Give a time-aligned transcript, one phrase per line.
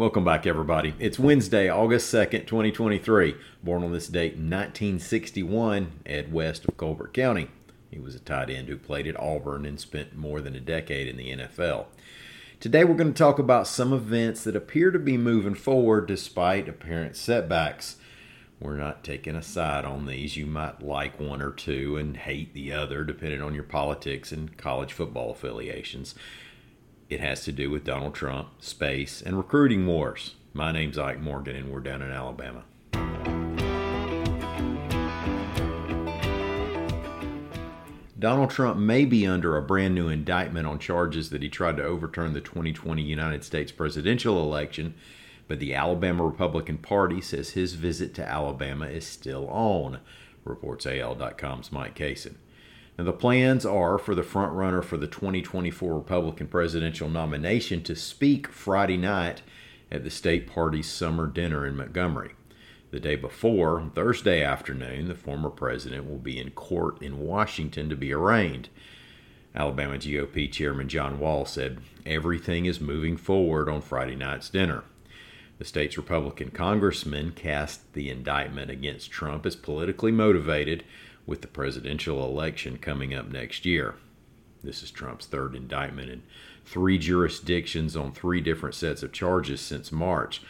[0.00, 0.94] Welcome back, everybody.
[0.98, 3.36] It's Wednesday, August 2nd, 2023.
[3.62, 7.50] Born on this date in 1961, Ed West of Colbert County.
[7.90, 11.06] He was a tight end who played at Auburn and spent more than a decade
[11.06, 11.84] in the NFL.
[12.60, 16.66] Today, we're going to talk about some events that appear to be moving forward despite
[16.66, 17.96] apparent setbacks.
[18.58, 20.34] We're not taking a side on these.
[20.34, 24.56] You might like one or two and hate the other, depending on your politics and
[24.56, 26.14] college football affiliations.
[27.10, 30.36] It has to do with Donald Trump, space, and recruiting wars.
[30.54, 32.62] My name's Ike Morgan, and we're down in Alabama.
[38.16, 41.82] Donald Trump may be under a brand new indictment on charges that he tried to
[41.82, 44.94] overturn the 2020 United States presidential election,
[45.48, 49.98] but the Alabama Republican Party says his visit to Alabama is still on,
[50.44, 52.36] reports AL.com's Mike Cason.
[52.98, 58.48] Now, the plans are for the frontrunner for the 2024 Republican presidential nomination to speak
[58.48, 59.42] Friday night
[59.90, 62.32] at the state party's summer dinner in Montgomery.
[62.90, 67.96] The day before, Thursday afternoon, the former president will be in court in Washington to
[67.96, 68.68] be arraigned.
[69.54, 74.84] Alabama GOP Chairman John Wahl said everything is moving forward on Friday night's dinner.
[75.58, 80.84] The state's Republican congressman cast the indictment against Trump as politically motivated
[81.30, 83.94] with the presidential election coming up next year.
[84.64, 86.24] This is Trump's third indictment in
[86.64, 90.42] three jurisdictions on three different sets of charges since March.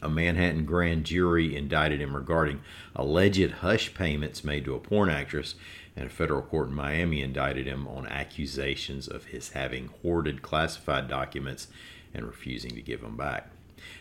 [0.00, 2.62] A Manhattan grand jury indicted him regarding
[2.96, 5.56] alleged hush payments made to a porn actress,
[5.94, 11.06] and a federal court in Miami indicted him on accusations of his having hoarded classified
[11.06, 11.68] documents
[12.14, 13.50] and refusing to give them back.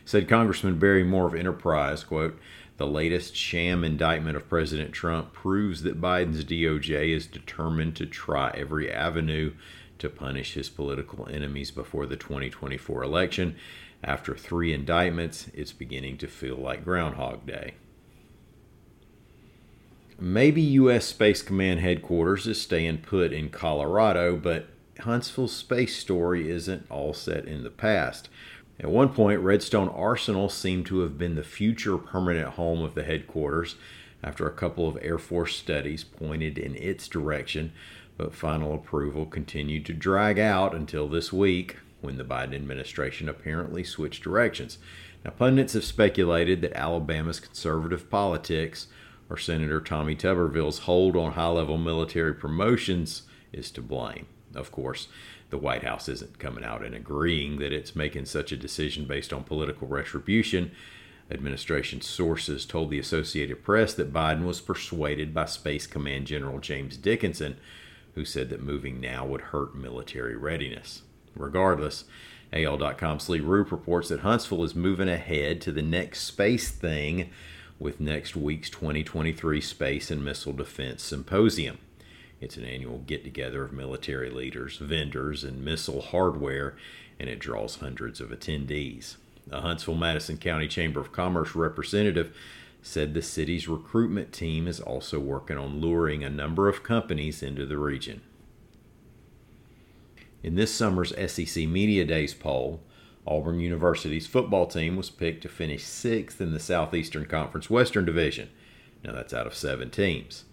[0.06, 2.40] Said Congressman Barry Moore of Enterprise, quote,
[2.78, 8.52] the latest sham indictment of President Trump proves that Biden's DOJ is determined to try
[8.56, 9.54] every avenue
[10.00, 13.56] to punish his political enemies before the 2024 election.
[14.04, 17.76] After three indictments, it's beginning to feel like Groundhog Day.
[20.20, 21.06] Maybe U.S.
[21.06, 24.68] Space Command headquarters is staying put in Colorado, but
[25.00, 28.30] Huntsville's space story isn't all set in the past.
[28.80, 33.04] At one point, Redstone Arsenal seemed to have been the future permanent home of the
[33.04, 33.76] headquarters
[34.24, 37.72] after a couple of Air Force studies pointed in its direction,
[38.18, 43.84] but final approval continued to drag out until this week when the Biden administration apparently
[43.84, 44.78] switched directions.
[45.24, 48.88] Now, pundits have speculated that Alabama's conservative politics
[49.30, 53.24] or Senator Tommy Tuberville's hold on high level military promotions
[53.54, 54.28] is to blame.
[54.56, 55.08] Of course,
[55.50, 59.34] the White House isn't coming out and agreeing that it's making such a decision based
[59.34, 60.72] on political retribution.
[61.32, 66.98] Administration sources told the Associated Press that Biden was persuaded by Space Command General James
[66.98, 67.58] Dickinson,
[68.16, 71.02] who said that moving now would hurt military readiness.
[71.36, 72.06] Regardless,
[72.52, 77.32] AL.com's Lee Roop reports that Huntsville is moving ahead to the next space thing
[77.80, 81.80] with next week's 2023 Space and Missile Defense Symposium.
[82.44, 86.76] It's an annual get together of military leaders, vendors, and missile hardware,
[87.18, 89.16] and it draws hundreds of attendees.
[89.50, 92.36] A Huntsville Madison County Chamber of Commerce representative
[92.82, 97.66] said the city's recruitment team is also working on luring a number of companies into
[97.66, 98.22] the region.
[100.44, 102.82] In this summer's SEC Media Days poll,
[103.26, 108.50] Auburn University's football team was picked to finish sixth in the Southeastern Conference Western Division.
[109.02, 110.44] Now, that's out of seven teams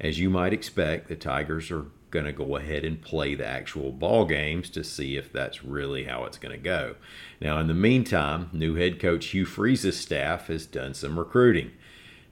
[0.00, 3.90] as you might expect, the Tigers are going to go ahead and play the actual
[3.90, 6.94] ball games to see if that's really how it's going to go.
[7.40, 11.72] Now, in the meantime, new head coach Hugh Freeze's staff has done some recruiting,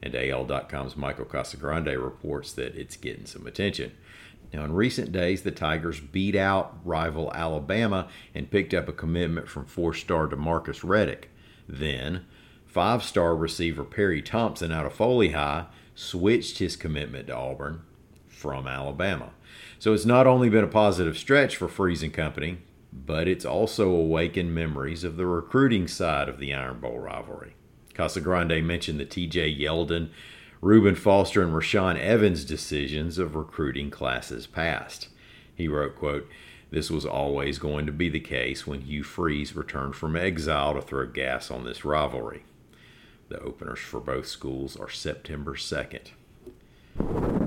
[0.01, 3.93] and AL.com's Michael Casagrande reports that it's getting some attention.
[4.53, 9.49] Now, in recent days, the Tigers beat out rival Alabama and picked up a commitment
[9.49, 11.25] from four star Demarcus Riddick.
[11.69, 12.27] Then,
[12.73, 17.83] five star receiver Perry Thompson out of Foley High switched his commitment to Auburn
[18.27, 19.31] from Alabama.
[19.79, 22.59] So it's not only been a positive stretch for Freeze and Company,
[22.91, 27.55] but it's also awakened memories of the recruiting side of the Iron Bowl rivalry.
[27.95, 30.09] Casagrande mentioned the TJ Yeldon,
[30.63, 35.09] Reuben Foster, and Rashaan Evans decisions of recruiting classes past.
[35.55, 36.27] He wrote, quote,
[36.71, 40.81] this was always going to be the case when Hugh Freeze returned from exile to
[40.81, 42.45] throw gas on this rivalry.
[43.33, 46.09] The openers for both schools are September 2nd.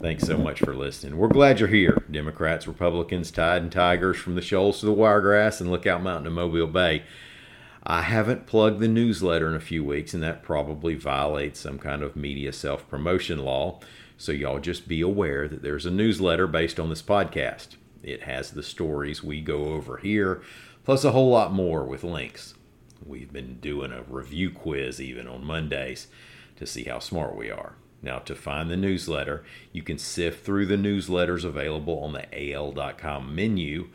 [0.02, 1.16] Thanks so much for listening.
[1.16, 2.04] We're glad you're here.
[2.10, 6.32] Democrats, Republicans, Tide and Tigers from the Shoals to the Wiregrass and Lookout Mountain to
[6.32, 7.04] Mobile Bay.
[7.84, 12.02] I haven't plugged the newsletter in a few weeks, and that probably violates some kind
[12.02, 13.80] of media self promotion law.
[14.18, 17.76] So, y'all just be aware that there's a newsletter based on this podcast.
[18.02, 20.42] It has the stories we go over here,
[20.84, 22.56] plus a whole lot more with links.
[23.06, 26.07] We've been doing a review quiz even on Mondays
[26.56, 27.75] to see how smart we are.
[28.02, 33.34] Now, to find the newsletter, you can sift through the newsletters available on the AL.com
[33.34, 33.90] menu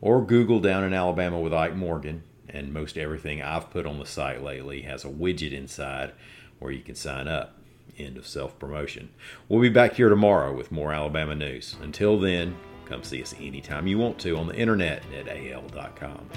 [0.00, 2.22] or Google Down in Alabama with Ike Morgan.
[2.48, 6.12] And most everything I've put on the site lately has a widget inside
[6.58, 7.58] where you can sign up.
[7.98, 9.10] End of self promotion.
[9.48, 11.76] We'll be back here tomorrow with more Alabama news.
[11.80, 12.56] Until then,
[12.86, 16.28] come see us anytime you want to on the internet at al.com.